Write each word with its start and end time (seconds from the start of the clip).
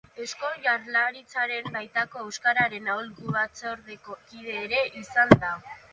Eusko 0.21 0.47
Jaurlaritzaren 0.67 1.69
baitako 1.75 2.23
Euskararen 2.29 2.89
Aholku 2.95 3.35
Batzordeko 3.37 4.19
kide 4.33 4.57
ere 4.63 4.85
izan 5.03 5.37
da. 5.45 5.55